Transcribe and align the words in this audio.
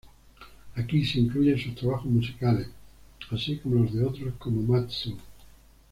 Aquí 0.73 1.05
se 1.05 1.19
incluyen 1.19 1.59
sus 1.59 1.75
trabajos 1.75 2.07
musicales, 2.07 2.67
así 3.29 3.57
como 3.59 3.83
los 3.83 3.93
de 3.93 4.03
otros 4.03 4.33
como 4.39 4.63
Mat 4.63 4.89
Zo. 4.89 5.15